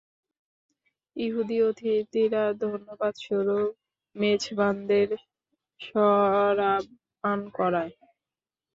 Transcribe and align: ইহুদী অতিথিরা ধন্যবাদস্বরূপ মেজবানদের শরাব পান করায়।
ইহুদী 1.15 1.57
অতিথিরা 1.69 2.43
ধন্যবাদস্বরূপ 2.63 3.71
মেজবানদের 4.15 5.09
শরাব 5.79 6.83
পান 7.21 7.39
করায়। 7.57 7.93